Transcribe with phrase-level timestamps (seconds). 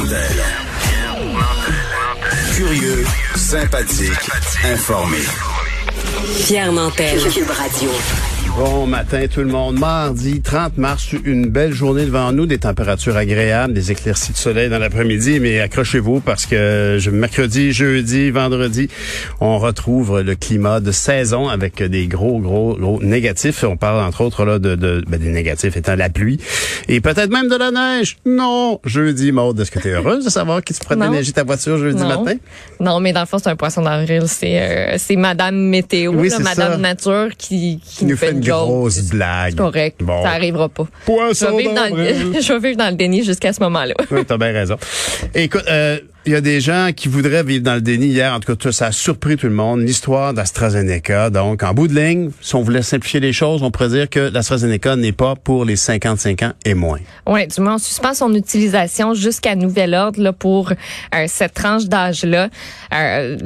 [0.00, 0.44] Nantel.
[2.54, 4.30] Curieux, sympathique,
[4.70, 5.16] informé.
[6.44, 7.18] Pierre Nantel.
[7.32, 7.90] Cube Radio.
[8.56, 9.78] Bon matin tout le monde.
[9.78, 14.70] Mardi 30 mars, une belle journée devant nous, des températures agréables, des éclaircies de soleil
[14.70, 18.88] dans l'après-midi, mais accrochez-vous parce que mercredi, jeudi, vendredi,
[19.40, 23.62] on retrouve le climat de saison avec des gros, gros, gros négatifs.
[23.62, 26.40] On parle entre autres là de, de ben, des négatifs étant la pluie
[26.88, 28.16] et peut-être même de la neige.
[28.24, 31.44] Non, jeudi, Maude, est-ce que tu es heureuse de savoir qui se prend d'énergie ta
[31.44, 32.36] voiture jeudi matin?
[32.80, 34.22] Non, mais dans le fond, c'est un poisson d'avril.
[34.28, 39.52] C'est euh, c'est Madame Météo, Madame Nature qui, qui, nous fait une grosse blague.
[39.52, 40.02] C'est correct.
[40.02, 40.22] Bon.
[40.22, 40.86] Ça arrivera pas.
[41.04, 43.94] Poisson je vais, vivre dans le, je vais vivre dans le déni jusqu'à ce moment-là.
[44.10, 44.76] oui, t'as bien raison.
[45.34, 48.34] Écoute, euh, il y a des gens qui voudraient vivre dans le déni hier.
[48.34, 49.80] En tout cas, ça a surpris tout le monde.
[49.80, 51.30] L'histoire d'AstraZeneca.
[51.30, 54.18] Donc, en bout de ligne, si on voulait simplifier les choses, on pourrait dire que
[54.18, 56.98] l'AstraZeneca n'est pas pour les 55 ans et moins.
[57.28, 61.84] Oui, du moins, on suspend son utilisation jusqu'à nouvel ordre là, pour euh, cette tranche
[61.84, 62.48] d'âge-là.
[62.92, 63.36] Euh,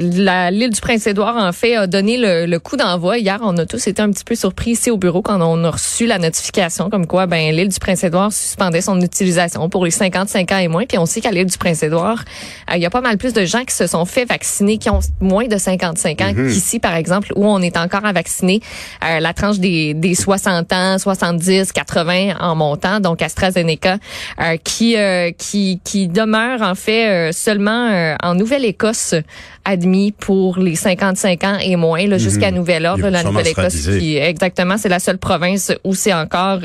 [0.49, 3.19] L'île du Prince-Édouard, en fait, a donné le, le coup d'envoi.
[3.19, 5.69] Hier, on a tous été un petit peu surpris ici au bureau quand on a
[5.69, 10.51] reçu la notification comme quoi ben l'île du Prince-Édouard suspendait son utilisation pour les 55
[10.51, 10.85] ans et moins.
[10.85, 12.23] Puis on sait qu'à l'île du Prince-Édouard,
[12.71, 14.89] euh, il y a pas mal plus de gens qui se sont fait vacciner, qui
[14.89, 16.47] ont moins de 55 ans, mhm.
[16.47, 18.61] qu'ici, par exemple, où on est encore à vacciner
[19.03, 23.97] euh, la tranche des, des 60 ans, 70, 80 en montant, donc AstraZeneca,
[24.39, 24.95] euh, qui,
[25.37, 29.15] qui, qui demeure en fait seulement en Nouvelle-Écosse
[29.63, 32.57] admis pour les 55 ans et moins, là, jusqu'à mhm.
[32.57, 33.09] nouvel ordre.
[33.09, 36.59] La Nouvelle-Écosse, qui exactement, c'est la seule province où c'est encore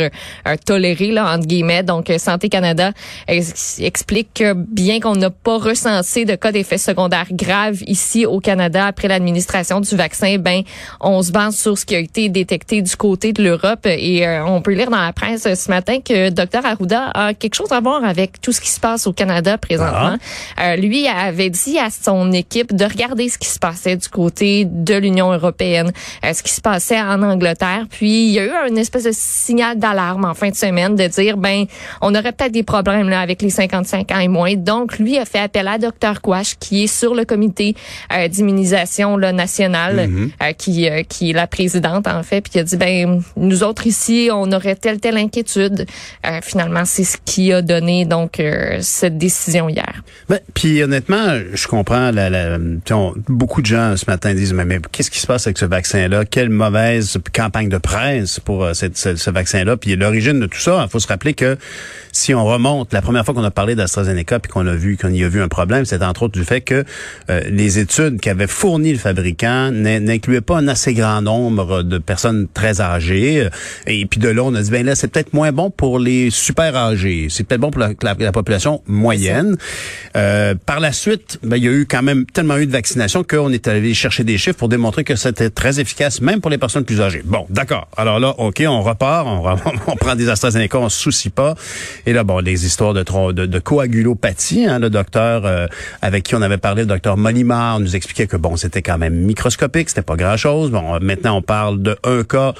[0.65, 1.83] toléré, là, entre guillemets.
[1.83, 2.93] Donc, Santé Canada
[3.28, 8.87] explique que bien qu'on n'a pas ressenti de cas d'effets secondaires graves ici au Canada
[8.87, 10.62] après l'administration du vaccin, ben
[11.01, 14.45] on se base sur ce qui a été détecté du côté de l'Europe et euh,
[14.45, 17.81] on peut lire dans la presse ce matin que Dr Arruda a quelque chose à
[17.81, 20.17] voir avec tout ce qui se passe au Canada présentement.
[20.56, 20.73] Ah.
[20.73, 24.67] Euh, lui avait dit à son équipe de regarder ce qui se passait du côté
[24.67, 25.93] de l'Union européenne,
[26.25, 29.12] euh, ce qui se passait en Angleterre, puis il y a eu une espèce de
[29.12, 31.65] signal d'alarme en fin de semaine de dire ben
[32.01, 34.55] on aurait peut-être des problèmes là avec les 55 ans et moins.
[34.55, 37.75] Donc lui a fait appel à Dr Quash, qui est sur le comité
[38.13, 40.31] euh, d'immunisation nationale, mhm.
[40.43, 43.63] euh, qui, euh, qui est la présidente en fait, puis qui a dit ben nous
[43.63, 45.87] autres ici, on aurait telle telle inquiétude.
[46.43, 48.43] finalement, c'est ce qui a donné donc
[48.81, 50.03] cette décision hier.
[50.29, 52.59] Ben, puis honnêtement, je comprends la, la
[53.29, 56.25] beaucoup de gens ce matin disent mais, mais qu'est-ce qui se passe avec ce vaccin-là?
[56.25, 59.77] Quelle mauvaise campagne de presse pour cette, ce, ce vaccin-là?
[59.77, 61.57] Puis l'origine de tout ça, il faut se rappeler que
[62.13, 65.11] si on remonte la première fois qu'on a parlé d'AstraZeneca puis qu'on a vu qu'on
[65.11, 66.84] y a vu un problème c'est entre autres du fait que
[67.31, 72.47] euh, les études qu'avait fourni le fabricant n'incluaient pas un assez grand nombre de personnes
[72.53, 73.42] très âgées.
[73.42, 73.50] Euh,
[73.87, 76.31] et puis de là, on a dit, ben là, c'est peut-être moins bon pour les
[76.31, 77.28] super âgés.
[77.31, 79.56] C'est peut-être bon pour la, population moyenne.
[80.16, 83.25] Euh, par la suite, ben, il y a eu quand même tellement eu de vaccination
[83.25, 86.58] qu'on est allé chercher des chiffres pour démontrer que c'était très efficace, même pour les
[86.58, 87.22] personnes plus âgées.
[87.25, 87.88] Bon, d'accord.
[87.97, 89.43] Alors là, OK, on repart, on,
[89.93, 91.54] on prend des AstraZeneca, on se soucie pas.
[92.06, 95.43] Et là, bon, les histoires de, de, coagulopathie, hein, le docteur
[96.03, 99.15] avec qui on avait parlé, le docteur Molimar, nous expliquait que bon, c'était quand même
[99.15, 100.71] microscopique, c'était pas grand-chose.
[100.71, 102.55] Bon, maintenant on parle de un cas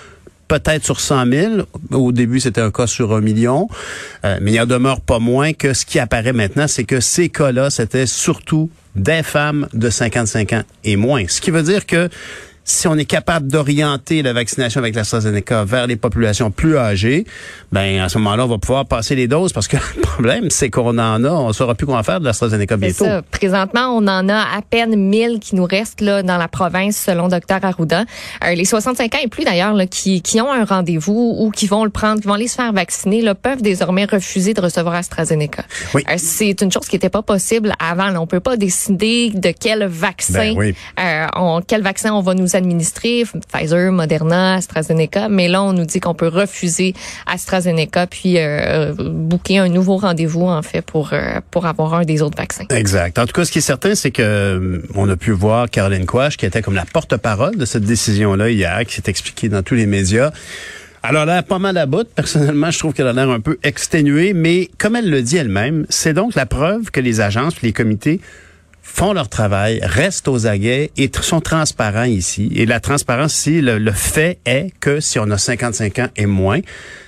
[0.49, 1.53] peut-être sur 100 000.
[1.91, 3.69] Au début, c'était un cas sur un million.
[4.25, 7.29] Euh, mais il en demeure pas moins que ce qui apparaît maintenant, c'est que ces
[7.29, 11.25] cas-là, c'était surtout des femmes de 55 ans et moins.
[11.28, 12.09] Ce qui veut dire que
[12.66, 17.24] si on est capable d'orienter la vaccination avec l'AstraZeneca vers les populations plus âgées,
[17.71, 20.68] ben à ce moment-là, on va pouvoir passer les doses parce que le problème, c'est
[20.68, 23.04] qu'on en a, on saura plus quoi faire de l'AstraZeneca bientôt.
[23.04, 23.22] Ça.
[23.22, 27.28] Présentement, on en a à peine 1000 qui nous restent là dans la province selon
[27.28, 28.04] Dr Arruda.
[28.45, 31.84] Euh, les 65 ans et plus d'ailleurs qui, qui ont un rendez-vous ou qui vont
[31.84, 35.65] le prendre, qui vont aller se faire vacciner, là, peuvent désormais refuser de recevoir AstraZeneca.
[35.95, 36.03] Oui.
[36.10, 38.10] Euh, c'est une chose qui n'était pas possible avant.
[38.10, 38.21] Là.
[38.21, 42.56] On peut pas décider de quel vaccin, ben euh, on, quel vaccin on va nous
[42.57, 46.95] administrer, Pfizer, Moderna, AstraZeneca, mais là, on nous dit qu'on peut refuser
[47.27, 52.23] AstraZeneca puis euh, booker un nouveau rendez-vous, en fait, pour, euh, pour avoir un des
[52.23, 52.65] autres vaccins.
[52.71, 53.19] Exact.
[53.19, 56.07] En tout cas, ce qui est certain, c'est que euh, on a pu voir Caroline
[56.07, 59.75] Quash, qui était comme la porte-parole de cette décision-là hier, qui s'est expliquée dans tous
[59.75, 60.31] les médias
[61.03, 62.09] Alors là, pas mal à bout.
[62.15, 65.87] Personnellement, je trouve qu'elle a l'air un peu exténuée, mais comme elle le dit elle-même,
[65.89, 68.21] c'est donc la preuve que les agences, les comités
[68.86, 72.50] font leur travail, restent aux aguets et sont transparents ici.
[72.54, 76.60] Et la transparence ici, le, fait est que si on a 55 ans et moins,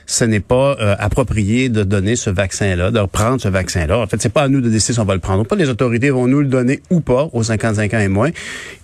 [0.04, 4.00] ce n'est pas euh, approprié de donner ce vaccin-là, de reprendre ce vaccin-là.
[4.00, 5.56] En fait, c'est pas à nous de décider si on va le prendre ou pas.
[5.56, 8.30] Les autorités vont nous le donner ou pas aux 55 ans et moins.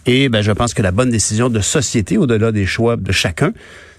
[0.06, 3.52] Et ben, je pense que la bonne décision de société, au-delà des choix de chacun,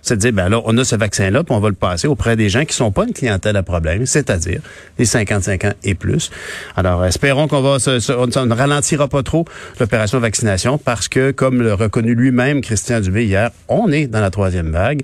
[0.05, 2.35] c'est de dire, ben alors, on a ce vaccin-là, puis on va le passer auprès
[2.35, 4.61] des gens qui sont pas une clientèle à problème, c'est-à-dire
[4.99, 6.29] les 55 ans et plus.
[6.75, 9.45] Alors, espérons qu'on va, se, on ne ralentira pas trop
[9.79, 14.29] l'opération vaccination parce que, comme le reconnu lui-même Christian Dubé hier, on est dans la
[14.29, 15.01] troisième vague.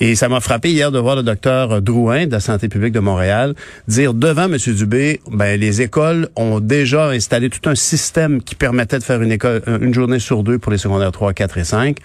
[0.00, 3.00] Et ça m'a frappé hier de voir le docteur Drouin de la santé publique de
[3.00, 3.54] Montréal
[3.86, 4.56] dire devant M.
[4.56, 9.30] Dubé, ben, les écoles ont déjà installé tout un système qui permettait de faire une
[9.30, 11.96] école, une journée sur deux pour les secondaires 3, 4 et 5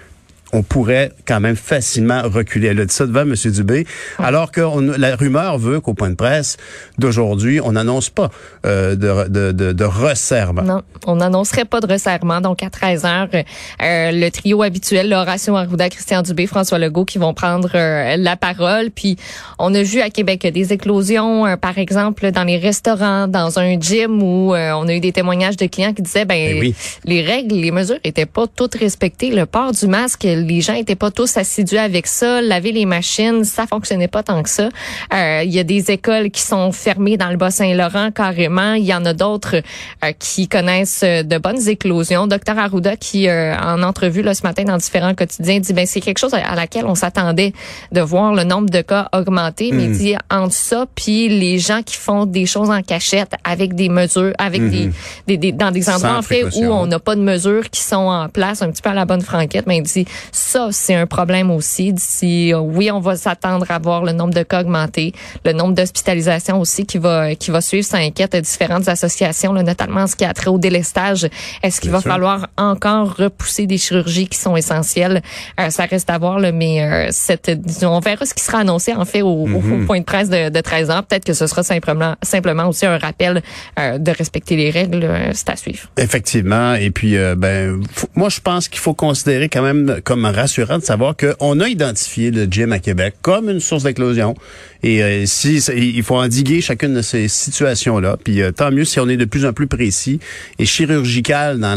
[0.56, 2.70] on pourrait quand même facilement reculer.
[2.70, 3.36] Elle a dit ça devant M.
[3.36, 3.86] Dubé,
[4.18, 4.62] alors que
[4.98, 6.58] la rumeur veut qu'au point de presse
[6.98, 8.32] d'aujourd'hui, on n'annonce pas
[8.66, 10.62] euh, de, de, de, de, resserrement.
[10.62, 12.42] Non, on n'annoncerait pas de resserrement.
[12.42, 17.18] Donc, à 13 heures, euh, le trio habituel, Horacio Arruda, Christian Dubé, François Legault, qui
[17.18, 18.92] vont prendre euh, la parole.
[18.92, 19.18] Puis,
[19.60, 24.24] on a vu à Québec des éclosions, par exemple, dans les restaurants, dans un gym
[24.24, 26.74] où on a eu des témoignages de clients qui disaient, ben, ben
[27.04, 29.32] les règles, les mesures étaient pas toutes respectées.
[29.32, 32.42] Le port du masque, les gens étaient pas tous assidus avec ça.
[32.42, 34.70] Laver les machines, ça fonctionnait pas tant que ça.
[35.14, 38.74] Euh, il y a des écoles qui sont fermées dans le Bas-Saint-Laurent carrément.
[38.74, 39.58] Il y en a d'autres
[40.04, 42.28] euh, qui connaissent euh, de bonnes éclosions.
[42.28, 46.20] Docteur Arruda, qui en entrevue là, ce matin dans différents quotidiens, dit ben c'est quelque
[46.20, 47.54] chose à laquelle on s'attendait
[47.92, 49.98] de voir le nombre de cas augmenter, mais il hmm.
[49.98, 54.34] dit entre ça puis les gens qui font des choses en cachette avec des mesures,
[54.38, 54.94] avec des, hmm.
[55.28, 57.96] des, des, dans des endroits en fait où on n'a pas de mesures qui sont
[57.96, 61.08] en place, un petit peu à la bonne franquette, mais il dit ça, c'est un
[61.08, 61.94] problème aussi.
[61.94, 65.14] D'ici, oui, on va s'attendre à voir le nombre de cas augmenter,
[65.44, 67.86] le nombre d'hospitalisations aussi qui va qui va suivre.
[67.86, 71.28] Ça inquiète différentes associations, là, notamment ce qui a trait au délestage.
[71.64, 75.22] Est-ce qu'il va falloir encore repousser des chirurgies qui sont essentielles?
[75.60, 77.52] Euh, Ça reste à voir, là, mais euh, cette,
[77.84, 79.86] on verra ce qui sera annoncé en fait au, mm-hmm.
[79.86, 81.04] point de presse de, de 13 ans.
[81.08, 83.42] Peut-être que ce sera simplement simplement aussi un rappel
[83.80, 85.08] euh, de respecter les règles.
[85.34, 85.90] c'est à suivre.
[85.98, 86.76] Effectivement.
[86.76, 87.82] Et puis, ben,
[88.16, 92.32] moi, je pense qu'il faut considérer quand même comme rassurant de savoir qu'on a identifié
[92.32, 94.36] le gym à Québec comme une source d'éclosion.
[94.84, 98.18] Et euh, si il faut endiguer chacune de ces situations-là.
[98.24, 100.20] Puis euh, tant mieux si on est de plus en plus précis
[100.60, 101.76] et chirurgical dans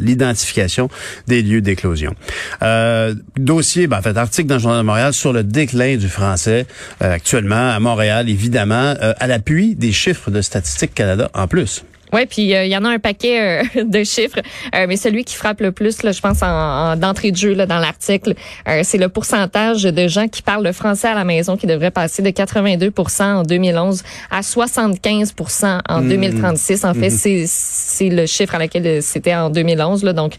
[0.00, 0.88] l'identification
[1.26, 2.14] des lieux d'éclosion.
[2.62, 6.08] Euh, dossier, ben, en fait, article dans le Journal de Montréal sur le déclin du
[6.08, 6.66] français
[7.00, 11.84] actuellement à Montréal, évidemment, à l'appui des chiffres de Statistique Canada en plus.
[12.12, 14.40] Oui, puis euh, il y en a un paquet euh, de chiffres,
[14.74, 17.66] euh, mais celui qui frappe le plus, là, je pense, en, d'entrée de jeu là,
[17.66, 18.34] dans l'article,
[18.82, 22.22] c'est le pourcentage de gens qui parlent le français à la maison qui devrait passer
[22.22, 26.82] de 82 en 2011 à 75% en 2036.
[26.82, 26.86] Mmh.
[26.86, 27.44] En fait, mmh.
[27.46, 30.34] c'est le chiffre à laquelle c'était en 2011, là, donc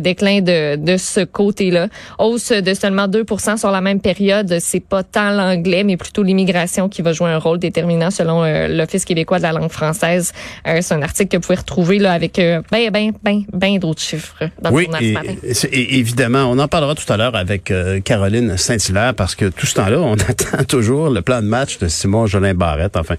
[0.00, 1.88] déclin de, de ce côté-là.
[2.18, 4.58] Hausse de seulement 2% sur la même période.
[4.60, 9.04] C'est pas tant l'anglais, mais plutôt l'immigration qui va jouer un rôle déterminant selon l'Office
[9.04, 10.32] québécois de la langue française.
[10.64, 14.00] c'est un article que vous pouvez retrouver là, avec euh, ben, ben, ben, ben d'autres
[14.00, 15.68] chiffres dans oui, le journal ce matin.
[15.72, 19.66] Et, évidemment, on en parlera tout à l'heure avec euh, Caroline Saint-Hilaire parce que tout
[19.66, 23.16] ce temps-là, on attend toujours le plan de match de Simon Jolin Barrette, enfin.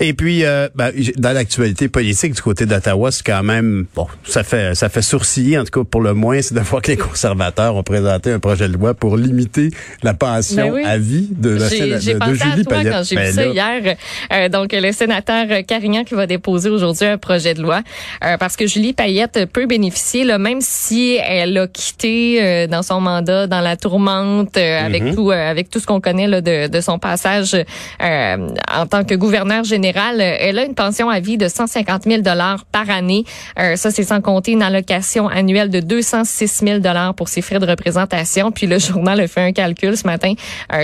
[0.00, 4.42] Et puis, euh, ben, dans l'actualité politique du côté d'Ottawa, c'est quand même, bon, ça
[4.42, 6.96] fait, ça fait sourciller, en tout cas pour le moins, c'est de voir que les
[6.96, 9.70] conservateurs ont présenté un projet de loi pour limiter
[10.02, 13.32] la pension ben à vie de, la de, Julie à toi quand j'ai vu ben
[13.32, 14.50] ça hier.
[14.50, 17.82] donc, le sénateur Carignan qui va déposer aujourd'hui projet de loi
[18.24, 22.82] euh, parce que Julie Payette peut bénéficier, là, même si elle a quitté euh, dans
[22.82, 25.14] son mandat dans la tourmente euh, avec mhm.
[25.14, 27.56] tout avec tout ce qu'on connaît là, de, de son passage
[28.00, 30.20] en tant que gouverneur général.
[30.20, 33.24] Elle a une pension à vie de 150 000 dollars par année.
[33.56, 37.66] ça, c'est sans compter une allocation annuelle de 206 000 dollars pour ses frais de
[37.66, 38.50] représentation.
[38.50, 40.34] Puis le journal a fait un calcul ce matin.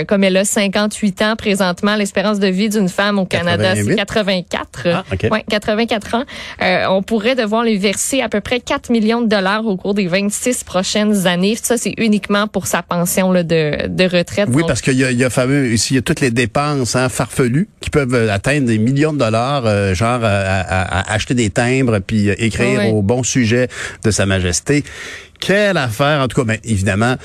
[0.07, 4.87] comme elle a 58 ans présentement, l'espérance de vie d'une femme au Canada, c'est 84.
[4.87, 6.18] Ah, ouais, 84 ans.
[6.61, 9.93] Euh, on pourrait devoir lui verser à peu près 4 millions de dollars au cours
[9.93, 11.57] des 26 prochaines années.
[11.61, 14.49] Ça, c'est uniquement pour sa pension là, de, de retraite.
[14.51, 16.31] Oui, parce qu'il y a, il y a fameux, ici, il y a toutes les
[16.31, 21.33] dépenses hein, farfelues qui peuvent euh, atteindre des millions de dollars, euh, genre à, acheter
[21.33, 23.67] des timbres puis écrire au bon sujet
[24.03, 24.83] de Sa Majesté.
[25.39, 27.15] Quelle affaire, en tout cas, mais évidemment,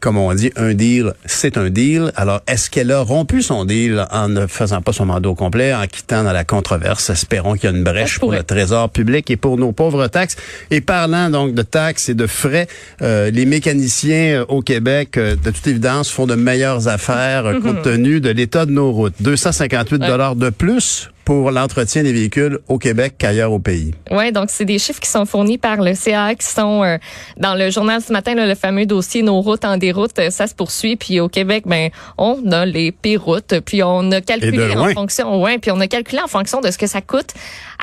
[0.00, 2.12] comme on dit, un deal, c'est un deal.
[2.16, 5.74] Alors, est-ce qu'elle a rompu son deal en ne faisant pas son mandat au complet,
[5.74, 7.10] en quittant dans la controverse?
[7.10, 10.36] Espérons qu'il y a une brèche pour le trésor public et pour nos pauvres taxes.
[10.70, 12.68] Et parlant donc de taxes et de frais,
[13.02, 17.82] euh, les mécaniciens euh, au Québec, euh, de toute évidence, font de meilleures affaires compte
[17.82, 19.14] tenu de l'état de nos routes.
[19.20, 23.92] 258 dollars de plus pour l'entretien des véhicules au Québec qu'ailleurs au pays.
[24.12, 26.98] Oui, donc c'est des chiffres qui sont fournis par le CA, qui sont euh,
[27.36, 30.46] dans le journal ce matin, là, le fameux dossier Nos routes en déroute, euh, ça
[30.46, 30.94] se poursuit.
[30.94, 33.58] Puis au Québec, ben on a les pires routes.
[33.66, 36.78] Puis on a calculé en fonction, ouais, puis on a calculé en fonction de ce
[36.78, 37.34] que ça coûte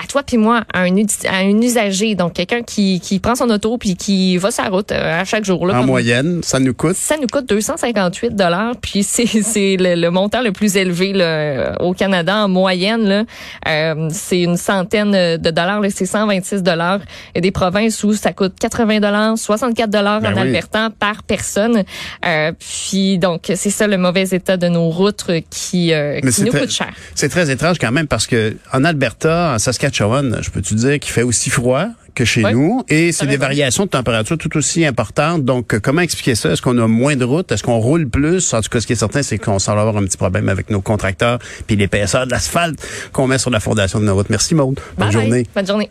[0.01, 0.95] à toi puis moi, à un,
[1.27, 4.91] à un usager, donc quelqu'un qui, qui prend son auto puis qui va sa route
[4.91, 5.67] euh, à chaque jour.
[5.67, 6.95] Là, en comme- moyenne, ça nous coûte?
[6.95, 11.75] ça nous coûte 258 dollars, puis c'est c'est le, le montant le plus élevé là,
[11.81, 13.03] au Canada en moyenne.
[13.03, 13.23] Là,
[13.67, 16.99] Euh, c'est une centaine de dollars, c'est 126 dollars.
[17.33, 20.41] Il y a des provinces où ça coûte 80 dollars, 64 dollars Ben en oui.
[20.41, 21.83] Alberta par personne.
[22.25, 26.43] Euh, puis donc c'est ça le mauvais état de nos routes euh, qui, euh, qui
[26.43, 26.93] nous très- coûte cher.
[27.15, 30.99] C'est très étrange quand même parce que en Alberta, en Saskatchewan, je peux te dire
[30.99, 31.87] qu'il fait aussi froid?
[32.13, 35.43] Que chez nous et c'est des variations de température tout aussi importantes.
[35.45, 36.51] Donc, euh, comment expliquer ça?
[36.51, 37.51] Est-ce qu'on a moins de routes?
[37.51, 38.53] Est-ce qu'on roule plus?
[38.53, 40.69] En tout cas, ce qui est certain, c'est qu'on semble avoir un petit problème avec
[40.69, 42.79] nos contracteurs puis l'épaisseur de l'asphalte
[43.11, 44.29] qu'on met sur la fondation de nos routes.
[44.29, 44.75] Merci, Maude.
[44.75, 45.11] Bonne Bye bye.
[45.11, 45.47] journée.
[45.55, 45.89] Bonne journée.